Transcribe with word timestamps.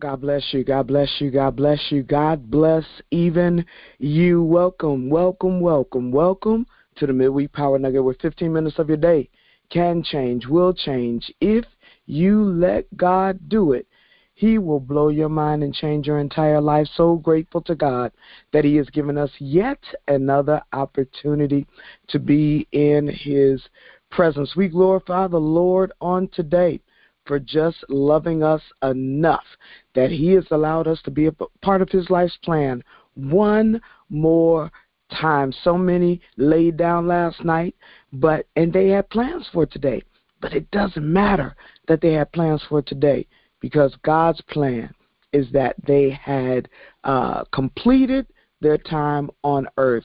God 0.00 0.22
bless 0.22 0.52
you. 0.52 0.64
God 0.64 0.88
bless 0.88 1.20
you. 1.20 1.30
God 1.30 1.54
bless 1.54 1.78
you. 1.90 2.02
God 2.02 2.50
bless 2.50 2.84
even 3.12 3.64
you. 3.98 4.42
Welcome, 4.42 5.08
welcome, 5.08 5.60
welcome, 5.60 6.10
welcome 6.10 6.66
to 6.96 7.06
the 7.06 7.12
Midweek 7.12 7.52
Power 7.52 7.78
Nugget 7.78 8.02
where 8.02 8.16
15 8.20 8.52
minutes 8.52 8.80
of 8.80 8.88
your 8.88 8.96
day 8.96 9.30
can 9.70 10.02
change, 10.02 10.46
will 10.48 10.74
change. 10.74 11.32
If 11.40 11.64
you 12.06 12.42
let 12.42 12.84
God 12.96 13.48
do 13.48 13.70
it, 13.70 13.86
He 14.34 14.58
will 14.58 14.80
blow 14.80 15.10
your 15.10 15.28
mind 15.28 15.62
and 15.62 15.72
change 15.72 16.08
your 16.08 16.18
entire 16.18 16.60
life. 16.60 16.88
So 16.96 17.14
grateful 17.14 17.60
to 17.62 17.76
God 17.76 18.10
that 18.52 18.64
He 18.64 18.74
has 18.76 18.90
given 18.90 19.16
us 19.16 19.30
yet 19.38 19.78
another 20.08 20.60
opportunity 20.72 21.68
to 22.08 22.18
be 22.18 22.66
in 22.72 23.06
His 23.06 23.62
presence. 24.10 24.56
We 24.56 24.66
glorify 24.66 25.28
the 25.28 25.38
Lord 25.38 25.92
on 26.00 26.28
today 26.32 26.80
for 27.26 27.38
just 27.38 27.84
loving 27.88 28.42
us 28.42 28.62
enough 28.82 29.44
that 29.94 30.10
He 30.10 30.32
has 30.32 30.46
allowed 30.50 30.86
us 30.86 31.00
to 31.02 31.10
be 31.10 31.26
a 31.26 31.32
part 31.62 31.82
of 31.82 31.90
His 31.90 32.10
life's 32.10 32.38
plan 32.42 32.82
one 33.14 33.80
more 34.08 34.70
time. 35.10 35.52
So 35.52 35.76
many 35.78 36.20
laid 36.36 36.76
down 36.76 37.06
last 37.06 37.44
night, 37.44 37.74
but 38.12 38.46
and 38.56 38.72
they 38.72 38.88
had 38.88 39.10
plans 39.10 39.48
for 39.52 39.66
today. 39.66 40.02
But 40.40 40.52
it 40.52 40.70
doesn't 40.70 41.10
matter 41.10 41.56
that 41.88 42.00
they 42.00 42.12
had 42.12 42.32
plans 42.32 42.62
for 42.68 42.82
today 42.82 43.26
because 43.60 43.94
God's 44.02 44.40
plan 44.42 44.94
is 45.32 45.50
that 45.52 45.74
they 45.86 46.10
had 46.10 46.68
uh, 47.04 47.44
completed 47.52 48.26
their 48.60 48.78
time 48.78 49.30
on 49.42 49.66
earth. 49.78 50.04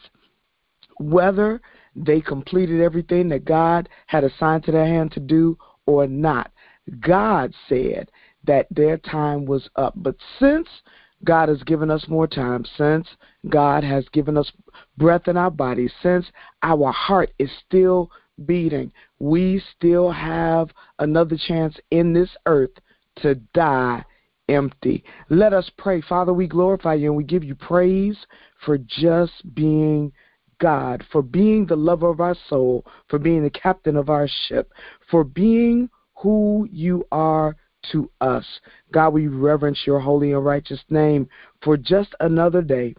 Whether 0.97 1.61
they 1.95 2.21
completed 2.21 2.81
everything 2.81 3.29
that 3.29 3.45
God 3.45 3.89
had 4.07 4.23
assigned 4.23 4.63
to 4.65 4.71
their 4.71 4.85
hand 4.85 5.11
to 5.13 5.19
do 5.19 5.57
or 5.85 6.07
not, 6.07 6.51
God 6.99 7.53
said 7.67 8.11
that 8.45 8.67
their 8.71 8.97
time 8.97 9.45
was 9.45 9.69
up. 9.75 9.93
But 9.95 10.15
since 10.39 10.67
God 11.23 11.49
has 11.49 11.61
given 11.63 11.91
us 11.91 12.07
more 12.07 12.27
time, 12.27 12.65
since 12.77 13.07
God 13.49 13.83
has 13.83 14.05
given 14.09 14.37
us 14.37 14.51
breath 14.97 15.27
in 15.27 15.37
our 15.37 15.51
bodies, 15.51 15.91
since 16.01 16.25
our 16.63 16.91
heart 16.91 17.31
is 17.39 17.49
still 17.65 18.11
beating, 18.45 18.91
we 19.19 19.61
still 19.75 20.11
have 20.11 20.69
another 20.99 21.37
chance 21.37 21.77
in 21.91 22.13
this 22.13 22.29
earth 22.45 22.71
to 23.17 23.35
die 23.53 24.03
empty. 24.47 25.03
Let 25.29 25.53
us 25.53 25.69
pray. 25.77 26.01
Father, 26.01 26.33
we 26.33 26.47
glorify 26.47 26.95
you 26.95 27.07
and 27.07 27.17
we 27.17 27.23
give 27.23 27.43
you 27.43 27.55
praise 27.55 28.17
for 28.65 28.77
just 28.77 29.33
being 29.53 30.11
God, 30.59 31.05
for 31.11 31.21
being 31.21 31.65
the 31.65 31.75
lover 31.75 32.09
of 32.09 32.19
our 32.19 32.35
soul, 32.47 32.85
for 33.07 33.19
being 33.19 33.43
the 33.43 33.49
captain 33.49 33.95
of 33.95 34.09
our 34.09 34.27
ship, 34.47 34.71
for 35.09 35.23
being 35.23 35.89
who 36.19 36.67
you 36.71 37.05
are 37.11 37.55
to 37.91 38.11
us. 38.19 38.45
God, 38.91 39.13
we 39.13 39.27
reverence 39.27 39.79
your 39.85 39.99
holy 39.99 40.33
and 40.33 40.45
righteous 40.45 40.81
name 40.89 41.27
for 41.63 41.77
just 41.77 42.13
another 42.19 42.61
day. 42.61 42.93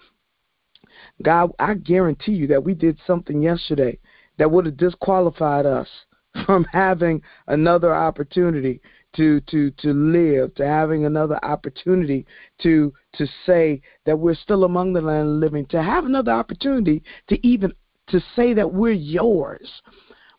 God, 1.23 1.53
I 1.59 1.75
guarantee 1.75 2.33
you 2.33 2.47
that 2.49 2.65
we 2.65 2.75
did 2.75 2.99
something 3.07 3.43
yesterday 3.43 3.99
that 4.39 4.51
would 4.51 4.67
have 4.67 4.77
disqualified 4.77 5.67
us 5.67 5.89
from 6.47 6.65
having 6.73 7.23
another 7.47 7.95
opportunity 7.95 8.81
to 9.17 9.41
to 9.43 9.71
to 9.73 9.93
live, 9.93 10.55
to 10.55 10.67
having 10.67 11.05
another 11.05 11.39
opportunity 11.45 12.25
to 12.63 12.93
to 13.15 13.27
say 13.45 13.83
that 14.07 14.19
we're 14.19 14.35
still 14.35 14.65
among 14.65 14.93
the 14.93 15.01
land 15.01 15.41
living, 15.41 15.67
to 15.67 15.83
have 15.83 16.05
another 16.05 16.33
opportunity 16.33 17.03
to 17.29 17.47
even 17.47 17.73
to 18.09 18.21
say 18.35 18.55
that 18.55 18.73
we're 18.73 18.93
yours. 18.93 19.83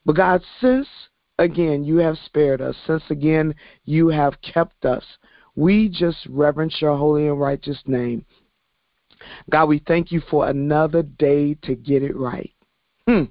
But 0.05 0.15
God, 0.15 0.41
since 0.59 0.87
again 1.41 1.83
you 1.83 1.97
have 1.97 2.17
spared 2.25 2.61
us, 2.61 2.75
since 2.87 3.03
again 3.09 3.53
you 3.85 4.07
have 4.07 4.41
kept 4.41 4.85
us, 4.85 5.03
we 5.55 5.89
just 5.89 6.25
reverence 6.29 6.81
your 6.81 6.97
holy 6.97 7.27
and 7.27 7.39
righteous 7.39 7.79
name. 7.85 8.25
God, 9.49 9.65
we 9.65 9.83
thank 9.85 10.11
you 10.11 10.21
for 10.29 10.47
another 10.47 11.03
day 11.03 11.55
to 11.63 11.75
get 11.75 12.03
it 12.03 12.15
right. 12.15 12.53
Hmm 13.07 13.25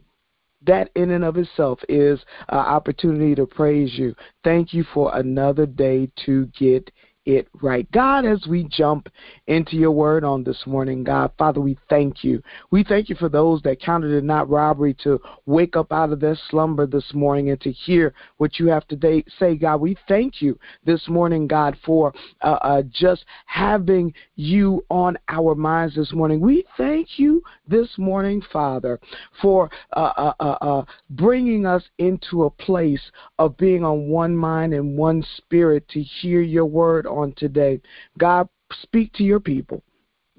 that 0.66 0.90
in 0.94 1.10
and 1.10 1.24
of 1.24 1.36
itself 1.36 1.80
is 1.88 2.20
an 2.48 2.58
opportunity 2.58 3.34
to 3.34 3.46
praise 3.46 3.98
you. 3.98 4.14
Thank 4.44 4.74
you 4.74 4.84
for 4.92 5.16
another 5.16 5.66
day 5.66 6.10
to 6.26 6.46
get 6.58 6.90
it 7.36 7.48
right. 7.62 7.90
God, 7.92 8.24
as 8.24 8.46
we 8.48 8.64
jump 8.64 9.08
into 9.46 9.76
your 9.76 9.90
word 9.90 10.24
on 10.24 10.44
this 10.44 10.62
morning, 10.66 11.04
God, 11.04 11.32
Father, 11.38 11.60
we 11.60 11.78
thank 11.88 12.24
you. 12.24 12.42
We 12.70 12.84
thank 12.84 13.08
you 13.08 13.16
for 13.16 13.28
those 13.28 13.62
that 13.62 13.80
counted 13.80 14.12
it 14.12 14.24
not 14.24 14.48
robbery 14.48 14.94
to 15.04 15.20
wake 15.46 15.76
up 15.76 15.92
out 15.92 16.12
of 16.12 16.20
their 16.20 16.38
slumber 16.48 16.86
this 16.86 17.12
morning 17.14 17.50
and 17.50 17.60
to 17.60 17.72
hear 17.72 18.14
what 18.38 18.58
you 18.58 18.66
have 18.66 18.86
to 18.88 19.22
say, 19.38 19.56
God. 19.56 19.80
We 19.80 19.96
thank 20.08 20.40
you 20.40 20.58
this 20.84 21.08
morning, 21.08 21.46
God, 21.46 21.76
for 21.84 22.12
uh, 22.42 22.58
uh, 22.62 22.82
just 22.90 23.24
having 23.46 24.12
you 24.36 24.84
on 24.90 25.16
our 25.28 25.54
minds 25.54 25.94
this 25.94 26.12
morning. 26.12 26.40
We 26.40 26.64
thank 26.76 27.18
you 27.18 27.42
this 27.68 27.88
morning, 27.98 28.42
Father, 28.52 29.00
for 29.40 29.70
uh, 29.96 30.12
uh, 30.16 30.32
uh, 30.40 30.56
uh 30.60 30.84
bringing 31.10 31.66
us 31.66 31.82
into 31.98 32.44
a 32.44 32.50
place 32.50 33.02
of 33.38 33.56
being 33.56 33.84
on 33.84 34.08
one 34.08 34.36
mind 34.36 34.72
and 34.72 34.96
one 34.96 35.24
spirit 35.36 35.86
to 35.88 36.00
hear 36.00 36.40
your 36.40 36.66
word 36.66 37.06
on 37.06 37.19
today. 37.36 37.80
God, 38.18 38.48
speak 38.82 39.12
to 39.14 39.24
your 39.24 39.40
people. 39.40 39.82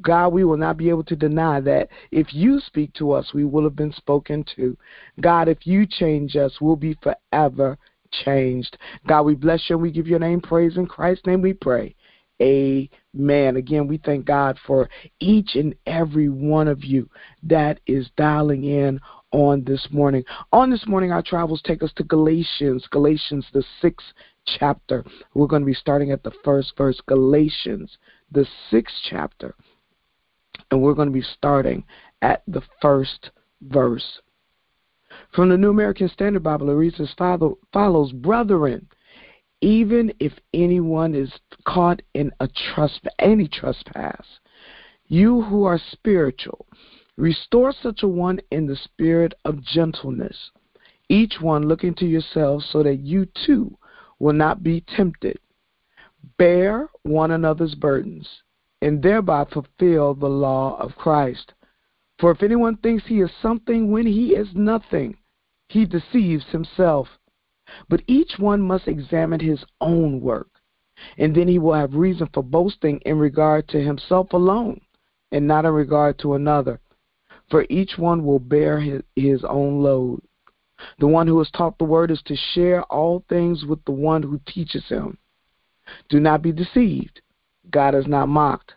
God, 0.02 0.30
we 0.30 0.44
will 0.44 0.58
not 0.58 0.78
be 0.78 0.90
able 0.90 1.04
to 1.06 1.16
deny 1.16 1.60
that 1.62 1.90
if 2.12 2.34
you 2.34 2.60
speak 2.60 2.94
to 2.94 3.12
us, 3.12 3.34
we 3.34 3.46
will 3.46 3.64
have 3.64 3.76
been 3.76 3.94
spoken 3.94 4.46
to. 4.56 4.76
God, 5.20 5.48
if 5.48 5.68
you 5.68 5.86
change 5.86 6.36
us, 6.36 6.60
we'll 6.60 6.76
be 6.76 6.98
forever 7.04 7.78
changed. 8.26 8.78
God, 9.08 9.24
we 9.24 9.36
bless 9.36 9.70
you 9.70 9.76
and 9.76 9.84
we 9.84 9.92
give 9.92 10.08
your 10.08 10.20
name 10.20 10.42
praise. 10.42 10.78
In 10.78 10.88
Christ's 10.88 11.26
name 11.28 11.42
we 11.42 11.54
pray. 11.54 11.96
Amen. 12.42 13.58
Again, 13.58 13.88
we 13.88 14.00
thank 14.00 14.26
God 14.26 14.58
for 14.66 14.90
each 15.20 15.56
and 15.56 15.76
every 15.86 16.30
one 16.30 16.68
of 16.68 16.84
you 16.84 17.08
that 17.44 17.80
is 17.86 18.10
dialing 18.18 18.64
in 18.64 19.00
on 19.32 19.64
this 19.64 19.88
morning. 19.92 20.24
On 20.52 20.70
this 20.72 20.88
morning, 20.88 21.12
our 21.12 21.22
travels 21.22 21.62
take 21.64 21.84
us 21.84 21.92
to 21.98 22.04
Galatians, 22.04 22.86
Galatians, 22.92 23.46
the 23.54 23.64
sixth 23.82 24.08
chapter. 24.46 25.04
We're 25.34 25.48
going 25.48 25.62
to 25.62 25.68
be 25.68 25.74
starting 25.74 26.12
at 26.12 26.24
the 26.24 26.32
first 26.44 26.74
verse, 26.78 27.00
Galatians, 27.08 27.98
the 28.32 28.46
sixth 28.70 28.96
chapter, 29.10 29.56
and 30.70 30.82
we're 30.82 30.94
going 30.94 31.10
to 31.10 31.14
be 31.14 31.22
starting 31.22 31.84
at 32.22 32.44
the 32.48 32.62
first 32.82 33.32
verse. 33.62 34.20
From 35.34 35.50
the 35.50 35.58
New 35.58 35.70
American 35.70 36.10
Standard 36.10 36.44
Bible, 36.44 36.70
it 36.70 36.74
reads 36.74 37.00
as 37.00 37.14
follows 37.74 38.12
Brethren, 38.14 38.88
even 39.62 40.14
if 40.20 40.34
anyone 40.54 41.14
is 41.14 41.32
caught 41.66 42.02
in 42.14 42.32
a 42.40 42.48
trust, 42.48 43.02
any 43.20 43.48
trespass, 43.48 44.26
you 45.08 45.42
who 45.42 45.66
are 45.66 45.80
spiritual, 45.92 46.66
restore 47.18 47.74
such 47.74 48.04
a 48.04 48.08
one 48.08 48.40
in 48.52 48.66
the 48.66 48.76
spirit 48.78 49.34
of 49.46 49.62
gentleness, 49.62 50.52
each 51.10 51.42
one 51.42 51.68
looking 51.68 51.94
to 51.96 52.06
yourselves 52.06 52.68
so 52.72 52.82
that 52.82 53.00
you 53.00 53.28
too 53.46 53.78
will 54.22 54.34
not 54.34 54.62
be 54.62 54.82
tempted. 54.96 55.40
Bear 56.38 56.88
one 57.02 57.32
another's 57.32 57.74
burdens, 57.74 58.30
and 58.80 59.02
thereby 59.02 59.46
fulfill 59.46 60.14
the 60.14 60.30
law 60.30 60.80
of 60.80 60.96
Christ. 60.96 61.54
For 62.20 62.30
if 62.30 62.44
anyone 62.44 62.78
thinks 62.78 63.04
he 63.08 63.22
is 63.22 63.32
something 63.42 63.92
when 63.92 64.06
he 64.06 64.36
is 64.36 64.50
nothing, 64.54 65.18
he 65.70 65.86
deceives 65.86 66.46
himself. 66.52 67.08
But 67.90 68.04
each 68.06 68.34
one 68.38 68.62
must 68.62 68.88
examine 68.88 69.40
his 69.40 69.66
own 69.80 70.22
work, 70.22 70.50
and 71.18 71.36
then 71.36 71.48
he 71.48 71.58
will 71.58 71.74
have 71.74 71.96
reason 71.96 72.30
for 72.32 72.44
boasting 72.44 73.00
in 73.00 73.18
regard 73.18 73.68
to 73.70 73.82
himself 73.82 74.34
alone, 74.34 74.82
and 75.32 75.48
not 75.48 75.66
in 75.66 75.72
regard 75.72 76.20
to 76.20 76.36
another. 76.36 76.80
For 77.50 77.66
each 77.72 77.98
one 77.98 78.24
will 78.24 78.40
bear 78.40 78.80
his, 78.80 79.02
his 79.16 79.44
own 79.44 79.82
load. 79.82 80.22
The 81.00 81.08
one 81.08 81.28
who 81.28 81.40
is 81.42 81.52
taught 81.52 81.78
the 81.78 81.86
word 81.86 82.12
is 82.12 82.22
to 82.24 82.36
share 82.36 82.84
all 82.84 83.24
things 83.28 83.66
with 83.66 83.84
the 83.86 83.92
one 83.92 84.24
who 84.24 84.40
teaches 84.46 84.88
him. 84.88 85.18
Do 86.10 86.20
not 86.20 86.42
be 86.42 86.52
deceived. 86.52 87.22
God 87.70 87.96
is 87.96 88.08
not 88.08 88.30
mocked. 88.30 88.76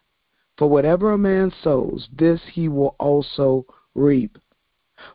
For 0.56 0.68
whatever 0.68 1.12
a 1.12 1.18
man 1.18 1.50
sows, 1.62 2.08
this 2.12 2.40
he 2.52 2.68
will 2.68 2.94
also 2.98 3.66
reap. 3.94 4.38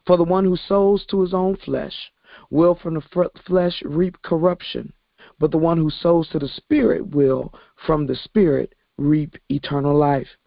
For 0.05 0.17
the 0.17 0.23
one 0.23 0.43
who 0.43 0.57
sows 0.57 1.05
to 1.07 1.21
his 1.21 1.33
own 1.33 1.55
flesh 1.55 2.11
will 2.49 2.75
from 2.75 2.95
the 2.95 3.29
flesh 3.45 3.81
reap 3.83 4.21
corruption, 4.21 4.93
but 5.39 5.51
the 5.51 5.57
one 5.57 5.77
who 5.77 5.89
sows 5.89 6.27
to 6.29 6.39
the 6.39 6.47
Spirit 6.47 7.15
will 7.15 7.53
from 7.85 8.05
the 8.05 8.15
Spirit 8.15 8.75
reap 8.97 9.35
eternal 9.49 9.95
life. 9.97 10.37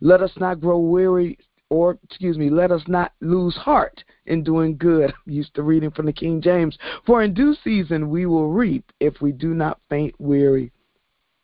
Let 0.00 0.22
us 0.22 0.36
not 0.36 0.60
grow 0.60 0.78
weary 0.78 1.38
or 1.70 1.98
excuse 2.02 2.38
me, 2.38 2.50
let 2.50 2.70
us 2.70 2.82
not 2.86 3.12
lose 3.20 3.54
heart 3.56 4.02
in 4.26 4.42
doing 4.42 4.76
good. 4.76 5.12
I'm 5.26 5.32
used 5.32 5.54
to 5.54 5.62
reading 5.62 5.90
from 5.90 6.06
the 6.06 6.12
King 6.12 6.40
James. 6.40 6.78
For 7.06 7.22
in 7.22 7.34
due 7.34 7.54
season 7.62 8.10
we 8.10 8.26
will 8.26 8.48
reap 8.48 8.90
if 9.00 9.20
we 9.20 9.32
do 9.32 9.54
not 9.54 9.80
faint 9.88 10.14
weary, 10.18 10.72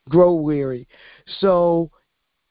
grow 0.08 0.34
weary. 0.34 0.88
So 1.40 1.90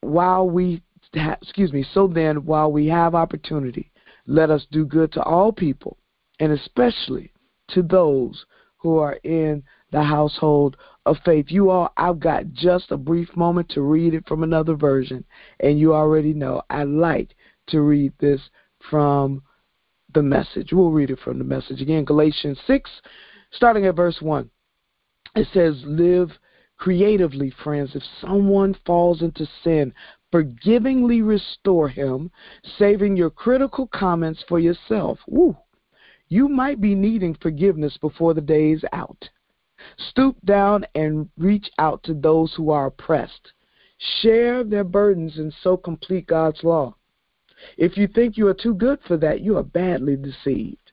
while 0.02 0.50
we 0.50 0.82
excuse 1.14 1.72
me, 1.72 1.86
so 1.94 2.08
then 2.08 2.46
while 2.46 2.72
we 2.72 2.88
have 2.88 3.16
opportunity, 3.16 3.92
let 4.26 4.50
us 4.50 4.66
do 4.72 4.86
good 4.86 5.12
to 5.14 5.22
all 5.22 5.52
people, 5.52 5.98
and 6.40 6.52
especially 6.52 7.32
to 7.70 7.82
those 7.82 8.46
who 8.78 8.98
are 8.98 9.20
in 9.24 9.64
the 9.92 10.02
household 10.02 10.76
of 11.06 11.18
faith. 11.26 11.46
You 11.50 11.70
all, 11.70 11.92
I've 11.98 12.20
got 12.20 12.52
just 12.54 12.92
a 12.92 12.98
brief 12.98 13.36
moment 13.36 13.70
to 13.70 13.82
read 13.82 14.14
it 14.14 14.28
from 14.28 14.44
another 14.44 14.76
version, 14.76 15.24
and 15.60 15.80
you 15.80 15.94
already 15.94 16.34
know 16.34 16.62
I 16.70 16.84
like 16.84 17.36
to 17.68 17.82
read 17.82 18.14
this 18.20 18.42
from 18.90 19.42
the 20.14 20.24
message. 20.24 20.72
We'll 20.72 20.92
read 20.92 21.10
it 21.10 21.20
from 21.20 21.38
the 21.38 21.44
message 21.44 21.82
again. 21.82 22.06
Galatians 22.06 22.60
6, 22.68 22.90
starting 23.52 23.86
at 23.86 23.96
verse 23.96 24.18
1. 24.22 24.50
It 25.36 25.48
says, 25.54 25.82
Live 25.86 26.30
creatively, 26.78 27.54
friends. 27.64 27.96
If 27.96 28.04
someone 28.22 28.76
falls 28.86 29.22
into 29.22 29.48
sin, 29.64 29.94
forgivingly 30.32 31.22
restore 31.22 31.90
him, 31.90 32.32
saving 32.78 33.16
your 33.16 33.30
critical 33.30 33.88
comments 33.88 34.44
for 34.48 34.60
yourself. 34.60 35.20
Woo. 35.28 35.56
You 36.28 36.48
might 36.48 36.82
be 36.82 36.96
needing 36.96 37.36
forgiveness 37.36 37.98
before 37.98 38.34
the 38.34 38.42
day 38.42 38.72
is 38.72 38.84
out. 38.92 39.30
Stoop 40.10 40.38
down 40.46 40.86
and 40.96 41.30
reach 41.38 41.70
out 41.78 42.02
to 42.04 42.14
those 42.14 42.54
who 42.56 42.72
are 42.72 42.88
oppressed. 42.88 43.54
Share 44.22 44.64
their 44.64 44.84
burdens 44.84 45.38
and 45.38 45.54
so 45.62 45.78
complete 45.78 46.28
God's 46.28 46.64
law. 46.64 46.96
If 47.78 47.98
you 47.98 48.08
think 48.08 48.38
you 48.38 48.48
are 48.48 48.54
too 48.54 48.74
good 48.74 49.00
for 49.08 49.18
that, 49.18 49.42
you 49.42 49.58
are 49.58 49.64
badly 49.64 50.16
deceived. 50.16 50.92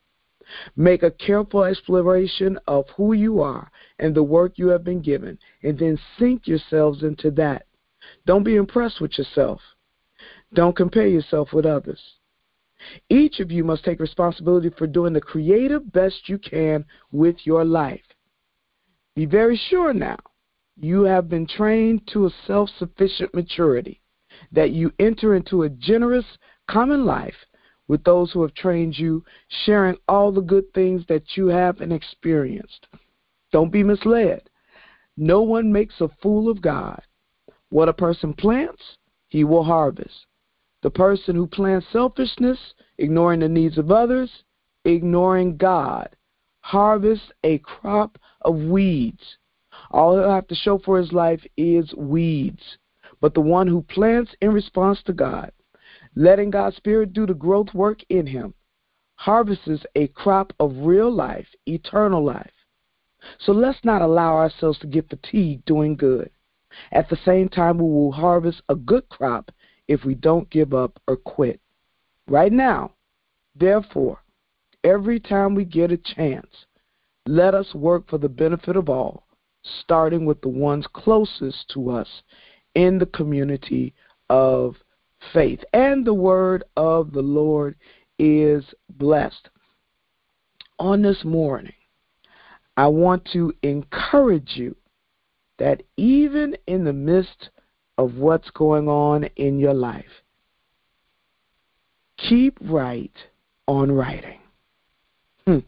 Make 0.76 1.02
a 1.02 1.10
careful 1.10 1.64
exploration 1.64 2.58
of 2.66 2.88
who 2.96 3.12
you 3.12 3.40
are 3.40 3.70
and 3.98 4.14
the 4.14 4.22
work 4.22 4.58
you 4.58 4.68
have 4.68 4.82
been 4.82 5.00
given, 5.00 5.38
and 5.62 5.78
then 5.78 5.98
sink 6.18 6.46
yourselves 6.46 7.02
into 7.02 7.30
that. 7.32 7.66
Don't 8.26 8.42
be 8.42 8.56
impressed 8.56 9.00
with 9.00 9.16
yourself. 9.16 9.60
Don't 10.52 10.76
compare 10.76 11.06
yourself 11.06 11.52
with 11.52 11.66
others. 11.66 12.00
Each 13.08 13.40
of 13.40 13.52
you 13.52 13.62
must 13.62 13.84
take 13.84 14.00
responsibility 14.00 14.70
for 14.70 14.86
doing 14.86 15.12
the 15.12 15.20
creative 15.20 15.92
best 15.92 16.28
you 16.28 16.38
can 16.38 16.84
with 17.12 17.36
your 17.44 17.64
life. 17.64 18.02
Be 19.14 19.26
very 19.26 19.56
sure 19.56 19.92
now 19.92 20.18
you 20.76 21.02
have 21.02 21.28
been 21.28 21.46
trained 21.46 22.08
to 22.08 22.26
a 22.26 22.30
self 22.46 22.70
sufficient 22.78 23.34
maturity, 23.34 24.00
that 24.52 24.70
you 24.70 24.92
enter 24.98 25.34
into 25.34 25.62
a 25.62 25.68
generous 25.68 26.24
common 26.70 27.04
life 27.04 27.34
with 27.88 28.04
those 28.04 28.30
who 28.30 28.42
have 28.42 28.54
trained 28.54 28.96
you, 28.96 29.24
sharing 29.64 29.96
all 30.06 30.30
the 30.30 30.40
good 30.40 30.72
things 30.72 31.02
that 31.08 31.36
you 31.36 31.48
have 31.48 31.80
and 31.80 31.92
experienced. 31.92 32.86
Don't 33.52 33.72
be 33.72 33.82
misled. 33.82 34.42
No 35.16 35.42
one 35.42 35.72
makes 35.72 36.00
a 36.00 36.08
fool 36.22 36.48
of 36.48 36.62
God. 36.62 37.02
What 37.70 37.88
a 37.88 37.92
person 37.92 38.32
plants, 38.32 38.82
he 39.28 39.42
will 39.42 39.64
harvest. 39.64 40.26
The 40.82 40.90
person 40.90 41.34
who 41.34 41.46
plants 41.46 41.86
selfishness, 41.92 42.58
ignoring 42.98 43.40
the 43.40 43.48
needs 43.48 43.76
of 43.76 43.90
others, 43.90 44.30
ignoring 44.84 45.56
God, 45.56 46.08
harvests 46.60 47.30
a 47.42 47.58
crop 47.58 48.18
of 48.42 48.54
weeds. 48.56 49.36
All 49.90 50.16
he'll 50.16 50.30
have 50.30 50.46
to 50.48 50.54
show 50.54 50.78
for 50.78 50.98
his 50.98 51.12
life 51.12 51.44
is 51.56 51.92
weeds. 51.94 52.78
But 53.20 53.34
the 53.34 53.40
one 53.40 53.66
who 53.66 53.82
plants 53.82 54.30
in 54.40 54.52
response 54.52 55.02
to 55.06 55.12
God, 55.12 55.52
letting 56.14 56.50
God's 56.50 56.76
Spirit 56.76 57.12
do 57.12 57.26
the 57.26 57.34
growth 57.34 57.72
work 57.74 58.00
in 58.08 58.26
him, 58.26 58.54
harvests 59.16 59.84
a 59.94 60.08
crop 60.08 60.52
of 60.58 60.76
real 60.78 61.10
life, 61.10 61.46
eternal 61.66 62.24
life. 62.24 62.52
So 63.38 63.52
let's 63.52 63.84
not 63.84 64.02
allow 64.02 64.34
ourselves 64.36 64.78
to 64.80 64.86
get 64.86 65.10
fatigued 65.10 65.64
doing 65.66 65.96
good. 65.96 66.30
At 66.92 67.08
the 67.08 67.18
same 67.24 67.48
time, 67.48 67.78
we 67.78 67.84
will 67.84 68.12
harvest 68.12 68.62
a 68.68 68.74
good 68.74 69.08
crop 69.08 69.50
if 69.88 70.04
we 70.04 70.14
don't 70.14 70.48
give 70.50 70.72
up 70.72 71.00
or 71.06 71.16
quit. 71.16 71.60
Right 72.28 72.52
now, 72.52 72.92
therefore, 73.54 74.22
every 74.84 75.20
time 75.20 75.54
we 75.54 75.64
get 75.64 75.90
a 75.90 75.96
chance, 75.96 76.66
let 77.26 77.54
us 77.54 77.74
work 77.74 78.08
for 78.08 78.18
the 78.18 78.28
benefit 78.28 78.76
of 78.76 78.88
all, 78.88 79.26
starting 79.62 80.24
with 80.24 80.40
the 80.40 80.48
ones 80.48 80.86
closest 80.92 81.68
to 81.74 81.90
us 81.90 82.22
in 82.74 82.98
the 82.98 83.06
community 83.06 83.92
of 84.28 84.76
faith. 85.32 85.60
And 85.72 86.04
the 86.04 86.14
word 86.14 86.64
of 86.76 87.12
the 87.12 87.22
Lord 87.22 87.76
is 88.18 88.64
blessed. 88.88 89.48
On 90.78 91.02
this 91.02 91.24
morning, 91.24 91.74
I 92.76 92.86
want 92.86 93.28
to 93.32 93.52
encourage 93.62 94.52
you 94.54 94.76
that 95.58 95.82
even 95.96 96.56
in 96.66 96.84
the 96.84 96.92
midst 96.92 97.50
of 97.98 98.14
what's 98.14 98.50
going 98.50 98.88
on 98.88 99.24
in 99.36 99.58
your 99.58 99.74
life, 99.74 100.22
keep 102.16 102.56
right 102.62 103.12
on 103.68 103.92
righting. 103.92 104.40
Hmm. 105.46 105.58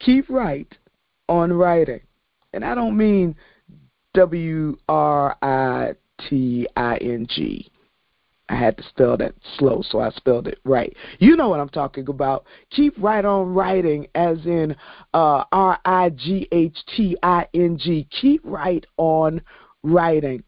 Keep 0.00 0.28
right 0.28 0.72
on 1.28 1.52
righting. 1.52 2.00
And 2.52 2.64
I 2.64 2.74
don't 2.74 2.96
mean 2.96 3.36
W 4.14 4.76
R 4.88 5.36
I 5.42 5.92
T 6.28 6.66
I 6.76 6.96
N 6.96 7.26
G. 7.28 7.70
I 8.48 8.54
had 8.54 8.76
to 8.76 8.82
spell 8.84 9.16
that 9.16 9.34
slow, 9.58 9.82
so 9.82 10.00
I 10.00 10.10
spelled 10.10 10.46
it 10.46 10.60
right. 10.64 10.94
You 11.18 11.36
know 11.36 11.48
what 11.48 11.58
I'm 11.58 11.68
talking 11.68 12.08
about. 12.08 12.46
Keep 12.70 12.94
right 12.98 13.24
on 13.24 13.52
righting, 13.52 14.06
as 14.14 14.38
in 14.46 14.76
uh, 15.14 15.44
R 15.50 15.78
I 15.84 16.10
G 16.10 16.46
H 16.52 16.78
T 16.96 17.16
I 17.22 17.46
N 17.54 17.76
G. 17.76 18.06
Keep 18.20 18.42
right 18.44 18.86
on 18.98 19.40
righting. 19.82 20.44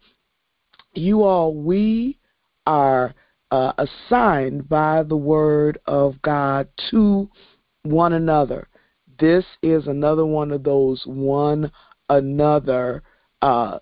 You 0.93 1.23
all, 1.23 1.53
we 1.53 2.17
are 2.65 3.13
uh, 3.51 3.73
assigned 3.77 4.69
by 4.69 5.03
the 5.03 5.17
Word 5.17 5.79
of 5.85 6.21
God 6.21 6.69
to 6.91 7.29
one 7.83 8.13
another. 8.13 8.67
This 9.19 9.45
is 9.61 9.87
another 9.87 10.25
one 10.25 10.51
of 10.51 10.63
those 10.63 11.03
one 11.05 11.71
another 12.07 13.03
uh, 13.41 13.79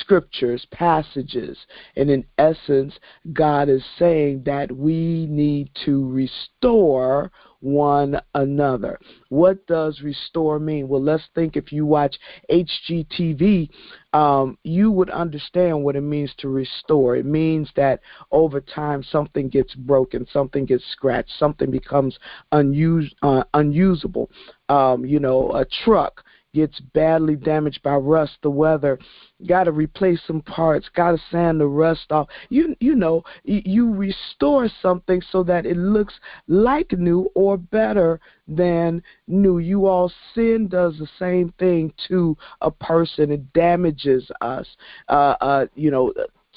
scriptures, 0.00 0.66
passages. 0.72 1.58
And 1.96 2.10
in 2.10 2.24
essence, 2.38 2.94
God 3.32 3.68
is 3.68 3.84
saying 3.98 4.42
that 4.44 4.72
we 4.72 5.26
need 5.26 5.70
to 5.84 6.08
restore 6.08 7.30
one 7.60 8.20
another. 8.34 8.98
What 9.28 9.66
does 9.66 10.00
restore 10.02 10.58
mean? 10.58 10.88
Well, 10.88 11.02
let's 11.02 11.24
think 11.34 11.56
if 11.56 11.72
you 11.72 11.86
watch 11.86 12.16
HGTV, 12.50 13.70
um, 14.12 14.58
you 14.62 14.90
would 14.90 15.10
understand 15.10 15.82
what 15.82 15.96
it 15.96 16.02
means 16.02 16.32
to 16.38 16.48
restore. 16.48 17.16
It 17.16 17.26
means 17.26 17.68
that 17.76 18.00
over 18.30 18.60
time 18.60 19.02
something 19.02 19.48
gets 19.48 19.74
broken, 19.74 20.26
something 20.32 20.64
gets 20.64 20.84
scratched, 20.92 21.32
something 21.38 21.70
becomes 21.70 22.18
unused, 22.52 23.14
uh, 23.22 23.44
unusable. 23.54 24.30
Um, 24.68 25.04
you 25.04 25.20
know, 25.20 25.52
a 25.52 25.64
truck 25.84 26.24
gets 26.56 26.80
badly 26.94 27.36
damaged 27.36 27.82
by 27.82 27.94
rust, 27.94 28.38
the 28.42 28.48
weather, 28.48 28.98
got 29.46 29.64
to 29.64 29.72
replace 29.72 30.18
some 30.26 30.40
parts, 30.40 30.88
got 30.96 31.10
to 31.10 31.18
sand 31.30 31.60
the 31.60 31.66
rust 31.66 32.10
off. 32.10 32.28
You 32.48 32.74
you 32.80 32.94
know, 32.94 33.22
you 33.44 33.92
restore 33.92 34.68
something 34.80 35.20
so 35.30 35.42
that 35.44 35.66
it 35.66 35.76
looks 35.76 36.14
like 36.48 36.92
new 36.92 37.28
or 37.34 37.58
better 37.58 38.18
than 38.48 39.02
new. 39.28 39.58
You 39.58 39.86
all 39.86 40.10
sin 40.34 40.68
does 40.68 40.96
the 40.98 41.08
same 41.18 41.52
thing 41.58 41.92
to 42.08 42.34
a 42.62 42.70
person. 42.70 43.30
It 43.30 43.52
damages 43.52 44.30
us. 44.40 44.66
Uh, 45.10 45.34
uh, 45.42 45.66
you 45.74 45.90
know, 45.90 46.14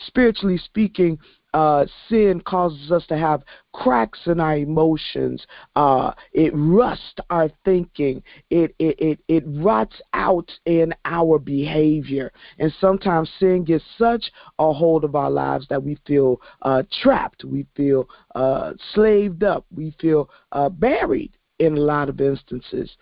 spiritually 0.08 0.58
speaking, 0.58 1.20
uh, 1.54 1.86
sin 2.08 2.42
causes 2.46 2.92
us 2.92 3.06
to 3.08 3.18
have 3.18 3.44
cracks 3.74 4.20
in 4.26 4.40
our 4.40 4.58
emotions. 4.58 5.46
Uh, 5.76 6.12
it 6.34 6.52
rusts 6.54 7.16
our 7.30 7.50
thinking. 7.66 8.22
It, 8.50 8.76
it, 8.80 8.96
it, 9.00 9.20
it 9.28 9.44
rots 9.48 10.00
out 10.14 10.52
in 10.66 10.94
our 11.06 11.40
behavior. 11.40 12.32
And 12.60 12.74
sometimes 12.80 13.30
sin 13.40 13.64
gets 13.64 13.84
such 13.98 14.32
a 14.60 14.72
hold 14.72 15.04
of 15.04 15.16
our 15.16 15.32
lives 15.32 15.68
that 15.70 15.84
we 15.84 15.98
feel 16.06 16.42
uh, 16.62 16.84
trapped. 17.02 17.44
We 17.44 17.66
feel 17.76 18.08
uh, 18.36 18.74
slaved 18.94 19.44
up. 19.44 19.66
We 19.76 19.96
feel 20.00 20.30
uh, 20.52 20.70
buried 20.70 21.32
in 21.60 21.78
a 21.78 21.82
lot 21.82 22.10
of 22.10 22.22
instances. 22.22 22.96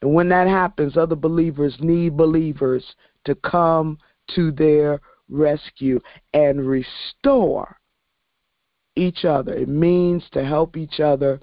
And 0.00 0.14
when 0.14 0.28
that 0.28 0.46
happens, 0.46 0.96
other 0.96 1.16
believers 1.16 1.76
need 1.80 2.16
believers 2.16 2.94
to 3.24 3.34
come 3.34 3.98
to 4.34 4.52
their 4.52 5.00
rescue, 5.28 6.00
and 6.32 6.66
restore 6.66 7.78
each 8.96 9.24
other. 9.24 9.54
It 9.54 9.68
means 9.68 10.24
to 10.32 10.44
help 10.44 10.76
each 10.76 11.00
other 11.00 11.40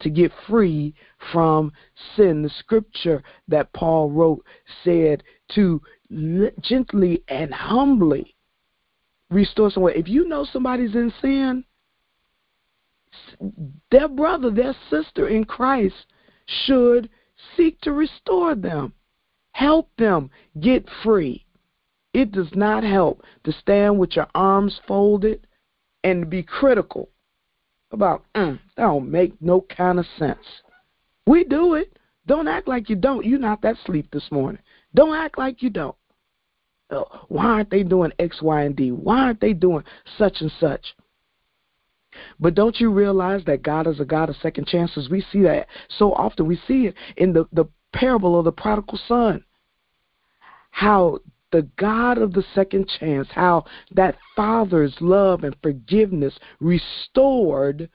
to 0.00 0.10
get 0.10 0.32
free 0.48 0.94
from 1.32 1.72
sin. 2.16 2.42
The 2.42 2.50
scripture 2.50 3.22
that 3.48 3.72
Paul 3.72 4.10
wrote 4.10 4.44
said 4.84 5.22
to 5.54 5.80
gently 6.60 7.22
and 7.28 7.52
humbly 7.52 8.36
restore 9.30 9.70
someone. 9.70 9.94
If 9.94 10.08
you 10.08 10.28
know 10.28 10.44
somebody's 10.44 10.94
in 10.94 11.12
sin, 11.20 11.64
their 13.90 14.08
brother, 14.08 14.50
their 14.50 14.74
sister 14.90 15.28
in 15.28 15.44
Christ 15.44 16.06
should 16.46 17.08
seek 17.56 17.80
to 17.80 17.92
restore 17.92 18.54
them, 18.54 18.92
help 19.52 19.90
them 19.96 20.30
get 20.60 20.86
free. 21.02 21.44
It 22.14 22.32
does 22.32 22.50
not 22.54 22.84
help 22.84 23.22
to 23.44 23.52
stand 23.52 23.98
with 23.98 24.16
your 24.16 24.28
arms 24.34 24.80
folded 24.86 25.46
and 26.04 26.28
be 26.28 26.42
critical 26.42 27.08
about, 27.90 28.24
mm, 28.34 28.58
that 28.76 28.82
don't 28.82 29.10
make 29.10 29.40
no 29.40 29.62
kind 29.62 29.98
of 29.98 30.06
sense. 30.18 30.62
We 31.26 31.44
do 31.44 31.74
it. 31.74 31.96
Don't 32.26 32.48
act 32.48 32.68
like 32.68 32.90
you 32.90 32.96
don't. 32.96 33.24
You're 33.24 33.38
not 33.38 33.62
that 33.62 33.76
sleep 33.84 34.10
this 34.12 34.30
morning. 34.30 34.62
Don't 34.94 35.14
act 35.14 35.38
like 35.38 35.62
you 35.62 35.70
don't. 35.70 35.96
uh, 36.92 37.04
why 37.28 37.44
aren't 37.44 37.70
they 37.70 37.82
doing 37.82 38.12
X, 38.18 38.40
Y, 38.42 38.62
and 38.62 38.76
D? 38.76 38.90
Why 38.90 39.18
aren't 39.20 39.40
they 39.40 39.52
doing 39.52 39.84
such 40.18 40.40
and 40.40 40.52
such? 40.60 40.94
But 42.38 42.54
don't 42.54 42.78
you 42.78 42.90
realize 42.90 43.42
that 43.46 43.62
God 43.62 43.86
is 43.86 43.98
a 43.98 44.04
God 44.04 44.28
of 44.28 44.36
second 44.36 44.66
chances? 44.66 45.08
We 45.08 45.24
see 45.32 45.42
that 45.42 45.66
so 45.98 46.12
often. 46.12 46.46
We 46.46 46.60
see 46.68 46.86
it 46.88 46.94
in 47.16 47.32
the, 47.32 47.46
the 47.52 47.64
parable 47.92 48.38
of 48.38 48.44
the 48.44 48.52
prodigal 48.52 49.00
son. 49.08 49.44
How 50.70 51.20
the 51.52 51.68
God 51.78 52.18
of 52.18 52.32
the 52.32 52.44
second 52.54 52.88
chance, 52.98 53.28
how 53.30 53.64
that 53.92 54.16
father's 54.34 54.94
love 55.00 55.44
and 55.44 55.54
forgiveness 55.62 56.34
restored 56.60 57.88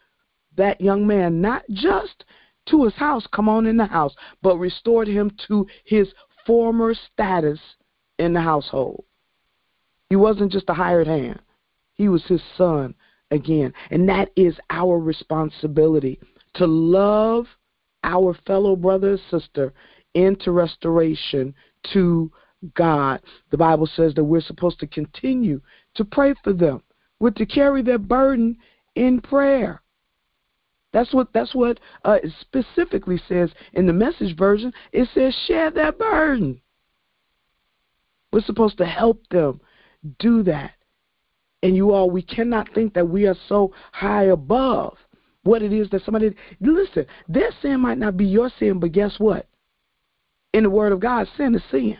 that 0.55 0.79
young 0.79 1.05
man, 1.05 1.41
not 1.41 1.63
just 1.71 2.23
to 2.69 2.83
his 2.83 2.93
house, 2.93 3.27
come 3.33 3.49
on 3.49 3.65
in 3.65 3.77
the 3.77 3.85
house, 3.85 4.13
but 4.41 4.57
restored 4.57 5.07
him 5.07 5.31
to 5.47 5.67
his 5.85 6.07
former 6.45 6.93
status 6.93 7.59
in 8.19 8.33
the 8.33 8.41
household. 8.41 9.03
He 10.09 10.15
wasn't 10.15 10.51
just 10.51 10.69
a 10.69 10.73
hired 10.73 11.07
hand, 11.07 11.39
he 11.95 12.09
was 12.09 12.23
his 12.25 12.41
son 12.57 12.95
again. 13.31 13.73
And 13.89 14.07
that 14.09 14.29
is 14.35 14.57
our 14.69 14.97
responsibility 14.99 16.19
to 16.55 16.65
love 16.65 17.45
our 18.03 18.33
fellow 18.45 18.75
brother 18.75 19.11
and 19.11 19.21
sister 19.29 19.73
into 20.13 20.51
restoration 20.51 21.53
to 21.93 22.31
God. 22.73 23.21
The 23.51 23.57
Bible 23.57 23.89
says 23.95 24.13
that 24.15 24.23
we're 24.23 24.41
supposed 24.41 24.79
to 24.79 24.87
continue 24.87 25.61
to 25.95 26.05
pray 26.05 26.33
for 26.43 26.53
them, 26.53 26.83
we're 27.19 27.31
to 27.31 27.45
carry 27.45 27.81
their 27.81 27.97
burden 27.97 28.57
in 28.95 29.21
prayer. 29.21 29.81
That's 30.93 31.13
what 31.13 31.31
that's 31.33 31.53
what 31.53 31.79
uh, 32.05 32.17
specifically 32.41 33.21
says 33.27 33.51
in 33.73 33.85
the 33.85 33.93
message 33.93 34.35
version. 34.37 34.73
It 34.91 35.09
says 35.13 35.35
share 35.45 35.69
their 35.69 35.91
burden. 35.91 36.61
We're 38.31 38.41
supposed 38.41 38.77
to 38.79 38.85
help 38.85 39.21
them 39.29 39.61
do 40.19 40.43
that. 40.43 40.71
And 41.63 41.75
you 41.75 41.91
all, 41.91 42.09
we 42.09 42.21
cannot 42.21 42.73
think 42.73 42.93
that 42.93 43.07
we 43.07 43.25
are 43.25 43.35
so 43.47 43.73
high 43.91 44.25
above 44.25 44.97
what 45.43 45.61
it 45.61 45.73
is 45.73 45.89
that 45.89 46.03
somebody 46.03 46.35
listen. 46.59 47.05
Their 47.27 47.51
sin 47.61 47.79
might 47.79 47.97
not 47.97 48.17
be 48.17 48.25
your 48.25 48.51
sin, 48.59 48.79
but 48.79 48.91
guess 48.91 49.15
what? 49.17 49.47
In 50.53 50.63
the 50.63 50.69
Word 50.69 50.91
of 50.91 50.99
God, 50.99 51.27
sin 51.37 51.55
is 51.55 51.61
sin. 51.71 51.97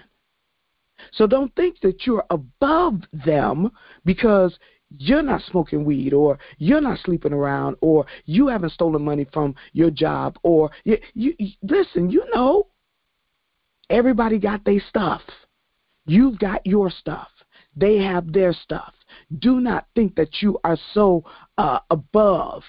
So 1.12 1.27
don't 1.27 1.54
think 1.56 1.80
that 1.82 2.06
you're 2.06 2.25
above 2.30 3.01
them 3.12 3.72
because 4.06 4.58
you're 4.98 5.22
not 5.22 5.42
smoking 5.42 5.84
weed 5.84 6.13
or 6.13 6.39
you're 6.58 6.82
not 6.82 7.00
sleeping 7.00 7.34
around 7.34 7.75
or 7.82 8.06
you 8.25 8.48
haven't 8.48 8.72
stolen 8.72 9.04
money 9.04 9.25
from 9.34 9.56
your 9.74 9.92
job 9.92 10.38
or 10.44 10.72
you, 10.86 10.98
you, 11.13 11.34
you 11.38 11.51
listen, 11.62 12.10
you 12.10 12.25
know, 12.34 12.68
everybody 13.89 14.39
got 14.39 14.63
their 14.63 14.82
stuff. 14.88 15.22
You've 16.06 16.39
got 16.39 16.66
your 16.66 16.89
stuff. 16.89 17.27
They 17.75 17.98
have 17.98 18.32
their 18.32 18.54
stuff. 18.54 18.94
Do 19.39 19.60
not 19.60 19.88
think 19.94 20.16
that 20.16 20.42
you 20.42 20.60
are 20.63 20.77
so 20.94 21.24
uh, 21.58 21.80
above 21.89 22.63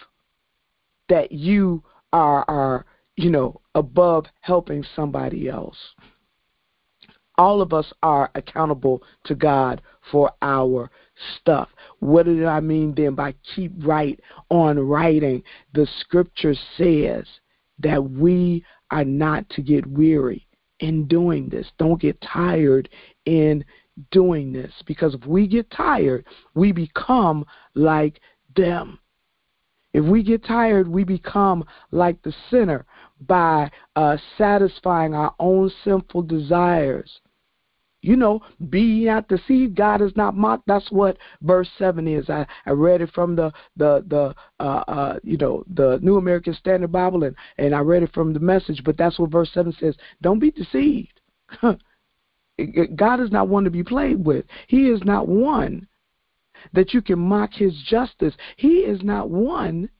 that 1.08 1.32
you 1.32 1.82
are 2.12 2.44
are 2.48 2.86
you 3.16 3.30
know 3.30 3.60
above 3.74 4.24
helping 4.40 4.84
somebody 4.94 5.48
else 5.48 5.76
all 7.38 7.62
of 7.62 7.72
us 7.72 7.90
are 8.02 8.30
accountable 8.34 9.02
to 9.24 9.34
God 9.34 9.80
for 10.10 10.32
our 10.42 10.90
stuff. 11.36 11.68
What 12.00 12.26
did 12.26 12.44
I 12.44 12.60
mean 12.60 12.94
then 12.94 13.14
by 13.14 13.34
keep 13.54 13.72
right 13.78 14.20
on 14.50 14.78
righting? 14.78 15.44
The 15.72 15.86
scripture 16.00 16.54
says 16.76 17.26
that 17.78 18.02
we 18.02 18.64
are 18.90 19.04
not 19.04 19.48
to 19.50 19.62
get 19.62 19.86
weary 19.86 20.46
in 20.80 21.06
doing 21.06 21.48
this. 21.48 21.66
Don't 21.78 22.00
get 22.00 22.20
tired 22.20 22.88
in 23.24 23.64
doing 24.10 24.52
this 24.52 24.72
because 24.86 25.14
if 25.14 25.24
we 25.24 25.46
get 25.46 25.70
tired, 25.70 26.24
we 26.54 26.72
become 26.72 27.44
like 27.74 28.20
them. 28.56 28.98
If 29.92 30.04
we 30.04 30.22
get 30.22 30.44
tired, 30.44 30.86
we 30.86 31.04
become 31.04 31.64
like 31.92 32.20
the 32.22 32.34
sinner 32.50 32.84
by 33.26 33.70
uh, 33.96 34.16
satisfying 34.36 35.14
our 35.14 35.34
own 35.38 35.70
sinful 35.82 36.22
desires 36.22 37.20
you 38.00 38.16
know, 38.16 38.40
be 38.70 38.80
ye 38.80 39.04
not 39.06 39.28
deceived, 39.28 39.74
God 39.74 40.00
is 40.00 40.12
not 40.14 40.36
mocked. 40.36 40.66
That's 40.66 40.90
what 40.90 41.18
verse 41.42 41.68
seven 41.78 42.06
is. 42.06 42.30
I, 42.30 42.46
I 42.64 42.70
read 42.70 43.00
it 43.00 43.10
from 43.12 43.34
the 43.34 43.52
the 43.76 44.04
the 44.06 44.34
uh, 44.60 44.84
uh, 44.88 45.18
you 45.24 45.36
know 45.36 45.64
the 45.74 45.98
New 46.00 46.16
American 46.16 46.54
Standard 46.54 46.92
Bible 46.92 47.24
and 47.24 47.34
and 47.56 47.74
I 47.74 47.80
read 47.80 48.04
it 48.04 48.12
from 48.12 48.32
the 48.32 48.40
Message. 48.40 48.82
But 48.84 48.96
that's 48.96 49.18
what 49.18 49.30
verse 49.30 49.50
seven 49.52 49.72
says. 49.72 49.96
Don't 50.22 50.38
be 50.38 50.52
deceived. 50.52 51.20
God 52.96 53.20
is 53.20 53.30
not 53.30 53.48
one 53.48 53.64
to 53.64 53.70
be 53.70 53.84
played 53.84 54.24
with. 54.24 54.44
He 54.68 54.88
is 54.88 55.02
not 55.04 55.28
one 55.28 55.86
that 56.72 56.94
you 56.94 57.02
can 57.02 57.18
mock 57.18 57.52
His 57.52 57.74
justice. 57.88 58.34
He 58.56 58.78
is 58.78 59.02
not 59.02 59.30
one 59.30 59.90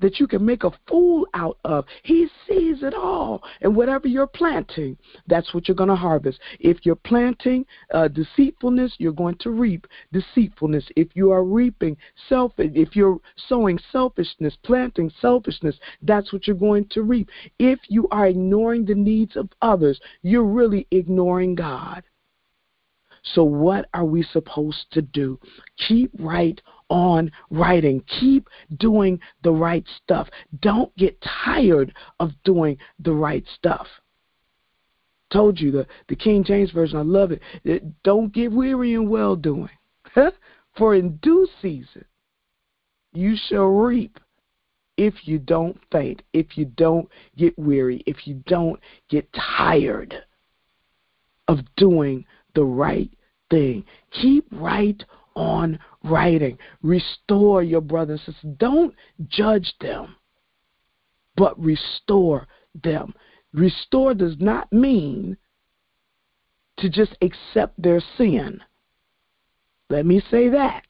that 0.00 0.20
you 0.20 0.26
can 0.26 0.44
make 0.44 0.64
a 0.64 0.72
fool 0.88 1.26
out 1.34 1.58
of. 1.64 1.84
He 2.02 2.28
sees 2.46 2.82
it 2.82 2.94
all. 2.94 3.42
And 3.60 3.74
whatever 3.74 4.08
you're 4.08 4.26
planting, 4.26 4.96
that's 5.26 5.52
what 5.54 5.68
you're 5.68 5.74
going 5.74 5.88
to 5.88 5.96
harvest. 5.96 6.38
If 6.58 6.78
you're 6.84 6.96
planting 6.96 7.64
uh, 7.92 8.08
deceitfulness, 8.08 8.94
you're 8.98 9.12
going 9.12 9.36
to 9.40 9.50
reap 9.50 9.86
deceitfulness. 10.12 10.84
If 10.96 11.08
you 11.14 11.30
are 11.32 11.44
reaping 11.44 11.96
self, 12.28 12.52
if 12.58 12.96
you're 12.96 13.18
sowing 13.48 13.78
selfishness, 13.92 14.56
planting 14.64 15.10
selfishness, 15.20 15.76
that's 16.02 16.32
what 16.32 16.46
you're 16.46 16.56
going 16.56 16.86
to 16.90 17.02
reap. 17.02 17.28
If 17.58 17.80
you 17.88 18.08
are 18.10 18.26
ignoring 18.26 18.84
the 18.84 18.94
needs 18.94 19.36
of 19.36 19.48
others, 19.62 20.00
you're 20.22 20.44
really 20.44 20.86
ignoring 20.90 21.54
God. 21.54 22.02
So, 23.22 23.44
what 23.44 23.88
are 23.94 24.04
we 24.04 24.22
supposed 24.22 24.86
to 24.92 25.02
do? 25.02 25.38
Keep 25.88 26.12
right 26.18 26.60
on 26.88 27.30
righting. 27.50 28.02
Keep 28.20 28.48
doing 28.78 29.20
the 29.42 29.52
right 29.52 29.84
stuff. 30.02 30.28
Don't 30.60 30.94
get 30.96 31.22
tired 31.22 31.92
of 32.18 32.30
doing 32.44 32.78
the 32.98 33.12
right 33.12 33.44
stuff. 33.54 33.86
Told 35.32 35.60
you 35.60 35.70
the, 35.70 35.86
the 36.08 36.16
King 36.16 36.42
James 36.42 36.72
Version, 36.72 36.98
I 36.98 37.02
love 37.02 37.30
it. 37.30 37.40
it 37.62 38.02
don't 38.02 38.32
get 38.32 38.50
weary 38.50 38.94
in 38.94 39.08
well 39.08 39.36
doing. 39.36 39.70
For 40.76 40.94
in 40.94 41.16
due 41.16 41.48
season 41.60 42.04
you 43.12 43.36
shall 43.36 43.66
reap 43.66 44.18
if 44.96 45.26
you 45.26 45.38
don't 45.38 45.78
faint, 45.90 46.22
if 46.32 46.58
you 46.58 46.66
don't 46.66 47.08
get 47.36 47.58
weary, 47.58 48.02
if 48.06 48.26
you 48.26 48.42
don't 48.46 48.78
get 49.08 49.26
tired 49.32 50.14
of 51.48 51.60
doing 51.76 52.24
the 52.54 52.64
right 52.64 53.10
thing. 53.50 53.84
Keep 54.10 54.46
right 54.52 55.02
on 55.34 55.78
righting. 56.04 56.58
Restore 56.82 57.62
your 57.62 57.80
brothers 57.80 58.20
and 58.26 58.34
sisters. 58.34 58.54
Don't 58.58 58.94
judge 59.28 59.74
them, 59.80 60.16
but 61.36 61.58
restore 61.60 62.46
them. 62.82 63.14
Restore 63.52 64.14
does 64.14 64.36
not 64.38 64.72
mean 64.72 65.36
to 66.78 66.88
just 66.88 67.16
accept 67.20 67.80
their 67.80 68.02
sin. 68.16 68.60
Let 69.88 70.06
me 70.06 70.22
say 70.30 70.48
that. 70.48 70.84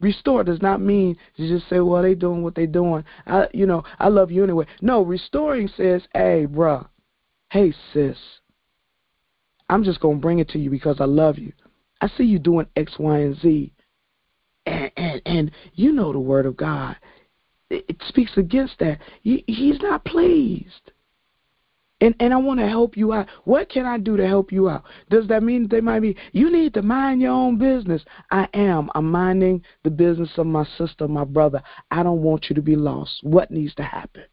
Restore 0.00 0.42
does 0.42 0.60
not 0.60 0.80
mean 0.80 1.16
to 1.36 1.48
just 1.48 1.68
say, 1.68 1.78
well, 1.80 2.02
they 2.02 2.14
doing 2.14 2.42
what 2.42 2.56
they 2.56 2.66
doing. 2.66 3.04
I, 3.26 3.46
you 3.52 3.66
know, 3.66 3.84
I 4.00 4.08
love 4.08 4.30
you 4.32 4.42
anyway. 4.42 4.66
No, 4.80 5.02
restoring 5.02 5.68
says, 5.76 6.02
hey, 6.12 6.46
bruh, 6.48 6.88
hey, 7.50 7.72
sis, 7.92 8.16
I'm 9.72 9.84
just 9.84 10.00
going 10.00 10.18
to 10.18 10.20
bring 10.20 10.38
it 10.38 10.50
to 10.50 10.58
you 10.58 10.68
because 10.68 11.00
I 11.00 11.06
love 11.06 11.38
you. 11.38 11.50
I 12.02 12.08
see 12.08 12.24
you 12.24 12.38
doing 12.38 12.66
X, 12.76 12.92
Y, 12.98 13.18
and 13.20 13.40
Z. 13.40 13.72
And, 14.66 14.90
and, 14.98 15.22
and 15.24 15.50
you 15.72 15.92
know 15.92 16.12
the 16.12 16.18
word 16.18 16.44
of 16.44 16.58
God. 16.58 16.96
It, 17.70 17.86
it 17.88 17.96
speaks 18.06 18.32
against 18.36 18.74
that. 18.80 18.98
He, 19.22 19.44
he's 19.46 19.80
not 19.80 20.04
pleased. 20.04 20.92
And 22.02 22.14
and 22.20 22.34
I 22.34 22.36
want 22.36 22.60
to 22.60 22.68
help 22.68 22.98
you 22.98 23.14
out. 23.14 23.28
What 23.44 23.70
can 23.70 23.86
I 23.86 23.96
do 23.96 24.16
to 24.16 24.26
help 24.26 24.52
you 24.52 24.68
out? 24.68 24.82
Does 25.08 25.28
that 25.28 25.42
mean 25.42 25.68
they 25.68 25.80
might 25.80 26.00
be 26.00 26.16
you 26.32 26.50
need 26.52 26.74
to 26.74 26.82
mind 26.82 27.22
your 27.22 27.30
own 27.30 27.56
business? 27.56 28.02
I 28.30 28.48
am. 28.52 28.90
I'm 28.96 29.08
minding 29.08 29.62
the 29.84 29.90
business 29.90 30.30
of 30.36 30.46
my 30.46 30.66
sister, 30.76 31.06
my 31.06 31.24
brother. 31.24 31.62
I 31.92 32.02
don't 32.02 32.20
want 32.20 32.46
you 32.50 32.56
to 32.56 32.62
be 32.62 32.74
lost. 32.74 33.20
What 33.22 33.52
needs 33.52 33.74
to 33.76 33.84
happen? 33.84 34.24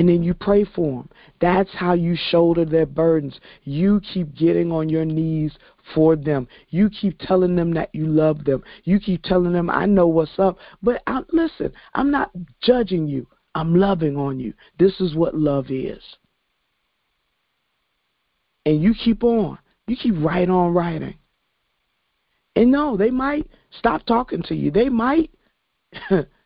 And 0.00 0.08
then 0.08 0.22
you 0.22 0.32
pray 0.32 0.64
for 0.64 1.02
them. 1.02 1.10
That's 1.42 1.68
how 1.74 1.92
you 1.92 2.16
shoulder 2.16 2.64
their 2.64 2.86
burdens. 2.86 3.38
You 3.64 4.00
keep 4.00 4.34
getting 4.34 4.72
on 4.72 4.88
your 4.88 5.04
knees 5.04 5.52
for 5.94 6.16
them. 6.16 6.48
You 6.70 6.88
keep 6.88 7.18
telling 7.18 7.54
them 7.54 7.74
that 7.74 7.90
you 7.94 8.06
love 8.06 8.44
them. 8.44 8.64
You 8.84 8.98
keep 8.98 9.22
telling 9.22 9.52
them, 9.52 9.68
I 9.68 9.84
know 9.84 10.06
what's 10.06 10.38
up. 10.38 10.56
But 10.82 11.02
I, 11.06 11.20
listen, 11.32 11.74
I'm 11.92 12.10
not 12.10 12.30
judging 12.62 13.08
you, 13.08 13.26
I'm 13.54 13.74
loving 13.74 14.16
on 14.16 14.40
you. 14.40 14.54
This 14.78 14.98
is 15.02 15.14
what 15.14 15.34
love 15.34 15.66
is. 15.68 16.02
And 18.64 18.80
you 18.80 18.94
keep 18.94 19.22
on. 19.22 19.58
You 19.86 19.98
keep 19.98 20.14
right 20.16 20.48
on 20.48 20.72
righting. 20.72 21.16
And 22.56 22.70
no, 22.70 22.96
they 22.96 23.10
might 23.10 23.46
stop 23.78 24.06
talking 24.06 24.42
to 24.44 24.54
you. 24.54 24.70
They 24.70 24.88
might 24.88 25.30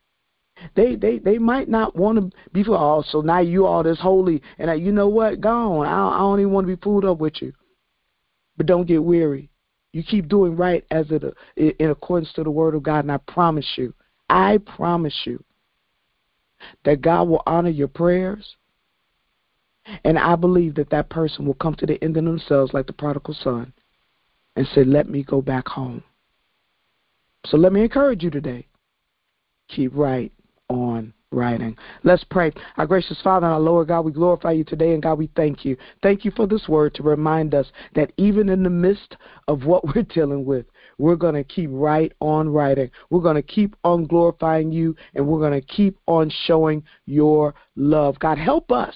They 0.76 0.96
they 0.96 1.18
they 1.18 1.38
might 1.38 1.68
not 1.68 1.96
want 1.96 2.18
to 2.18 2.38
be 2.52 2.64
for 2.64 2.78
oh 2.78 3.02
so 3.08 3.20
now 3.20 3.40
you 3.40 3.66
all 3.66 3.82
this 3.82 4.00
holy 4.00 4.42
and 4.58 4.70
I, 4.70 4.74
you 4.74 4.92
know 4.92 5.08
what 5.08 5.40
go 5.40 5.80
on 5.80 5.86
I 5.86 6.16
I 6.16 6.18
don't 6.18 6.40
even 6.40 6.52
want 6.52 6.66
to 6.68 6.76
be 6.76 6.82
fooled 6.82 7.04
up 7.04 7.18
with 7.18 7.42
you 7.42 7.52
But 8.56 8.66
don't 8.66 8.86
get 8.86 9.02
weary. 9.02 9.50
You 9.92 10.02
keep 10.02 10.28
doing 10.28 10.56
right 10.56 10.84
as 10.90 11.10
it 11.10 11.24
uh, 11.24 11.30
in 11.56 11.90
accordance 11.90 12.32
to 12.34 12.44
the 12.44 12.50
word 12.50 12.74
of 12.74 12.82
God, 12.82 13.00
and 13.00 13.12
I 13.12 13.18
promise 13.18 13.74
you, 13.76 13.94
I 14.28 14.58
promise 14.58 15.22
you 15.24 15.42
that 16.84 17.02
God 17.02 17.28
will 17.28 17.42
honor 17.46 17.70
your 17.70 17.88
prayers. 17.88 18.56
And 20.04 20.18
I 20.18 20.36
believe 20.36 20.76
that 20.76 20.90
that 20.90 21.10
person 21.10 21.46
will 21.46 21.54
come 21.54 21.74
to 21.76 21.86
the 21.86 22.02
end 22.02 22.16
of 22.16 22.24
themselves 22.24 22.74
like 22.74 22.86
the 22.86 22.92
prodigal 22.92 23.34
son 23.34 23.72
and 24.56 24.66
say, 24.68 24.84
Let 24.84 25.08
me 25.08 25.22
go 25.22 25.42
back 25.42 25.68
home. 25.68 26.02
So 27.46 27.56
let 27.56 27.72
me 27.72 27.82
encourage 27.82 28.24
you 28.24 28.30
today. 28.30 28.66
Keep 29.68 29.92
right 29.94 30.32
on 30.68 31.12
righting. 31.30 31.76
Let's 32.04 32.24
pray. 32.24 32.52
Our 32.76 32.86
gracious 32.86 33.20
Father 33.22 33.46
and 33.46 33.54
our 33.54 33.60
Lord 33.60 33.88
God, 33.88 34.02
we 34.02 34.12
glorify 34.12 34.52
you 34.52 34.64
today, 34.64 34.92
and 34.92 35.02
God, 35.02 35.18
we 35.18 35.28
thank 35.36 35.64
you. 35.64 35.76
Thank 36.02 36.24
you 36.24 36.30
for 36.30 36.46
this 36.46 36.68
word 36.68 36.94
to 36.94 37.02
remind 37.02 37.54
us 37.54 37.66
that 37.94 38.12
even 38.16 38.48
in 38.48 38.62
the 38.62 38.70
midst 38.70 39.16
of 39.48 39.64
what 39.64 39.84
we're 39.94 40.02
dealing 40.02 40.44
with, 40.44 40.66
we're 40.98 41.16
going 41.16 41.34
to 41.34 41.44
keep 41.44 41.70
right 41.72 42.12
on 42.20 42.48
righting. 42.48 42.90
We're 43.10 43.20
going 43.20 43.36
to 43.36 43.42
keep 43.42 43.74
on 43.84 44.06
glorifying 44.06 44.70
you, 44.70 44.94
and 45.14 45.26
we're 45.26 45.40
going 45.40 45.60
to 45.60 45.66
keep 45.66 45.98
on 46.06 46.30
showing 46.46 46.84
your 47.06 47.54
love. 47.76 48.18
God, 48.18 48.38
help 48.38 48.70
us 48.70 48.94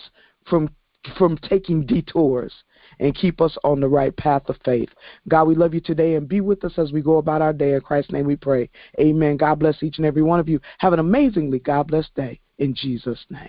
from 0.48 0.70
from 1.16 1.38
taking 1.38 1.86
detours 1.86 2.52
and 3.00 3.14
keep 3.14 3.40
us 3.40 3.56
on 3.64 3.80
the 3.80 3.88
right 3.88 4.16
path 4.16 4.48
of 4.48 4.56
faith. 4.64 4.90
God, 5.28 5.44
we 5.44 5.54
love 5.54 5.74
you 5.74 5.80
today 5.80 6.14
and 6.14 6.28
be 6.28 6.40
with 6.40 6.64
us 6.64 6.78
as 6.78 6.92
we 6.92 7.00
go 7.00 7.18
about 7.18 7.42
our 7.42 7.52
day. 7.52 7.74
In 7.74 7.80
Christ's 7.80 8.12
name 8.12 8.26
we 8.26 8.36
pray. 8.36 8.68
Amen. 9.00 9.36
God 9.36 9.58
bless 9.58 9.82
each 9.82 9.98
and 9.98 10.06
every 10.06 10.22
one 10.22 10.40
of 10.40 10.48
you. 10.48 10.60
Have 10.78 10.92
an 10.92 11.00
amazingly 11.00 11.58
God 11.58 11.88
bless 11.88 12.08
day 12.14 12.40
in 12.58 12.74
Jesus' 12.74 13.24
name. 13.30 13.48